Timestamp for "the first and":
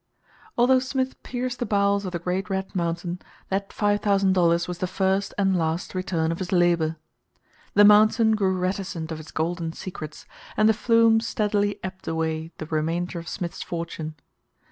4.79-5.55